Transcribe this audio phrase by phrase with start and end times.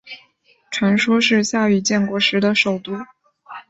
[0.71, 2.91] 传说是夏禹建国时的首都。